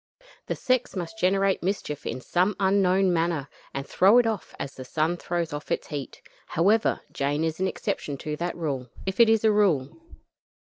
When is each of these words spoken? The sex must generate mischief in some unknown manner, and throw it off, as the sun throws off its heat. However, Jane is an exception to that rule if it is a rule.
The 0.47 0.55
sex 0.55 0.95
must 0.95 1.19
generate 1.19 1.61
mischief 1.61 2.07
in 2.07 2.21
some 2.21 2.55
unknown 2.59 3.13
manner, 3.13 3.47
and 3.71 3.85
throw 3.87 4.17
it 4.17 4.25
off, 4.25 4.55
as 4.57 4.73
the 4.73 4.83
sun 4.83 5.15
throws 5.15 5.53
off 5.53 5.71
its 5.71 5.89
heat. 5.89 6.23
However, 6.47 7.01
Jane 7.11 7.43
is 7.43 7.59
an 7.59 7.67
exception 7.67 8.17
to 8.17 8.35
that 8.37 8.57
rule 8.57 8.89
if 9.05 9.19
it 9.19 9.29
is 9.29 9.43
a 9.43 9.51
rule. 9.51 9.95